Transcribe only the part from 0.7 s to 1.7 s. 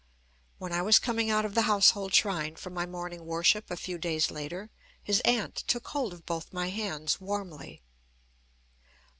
I was coming out of the